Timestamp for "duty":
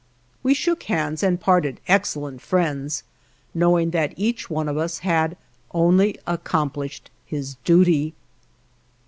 7.65-8.15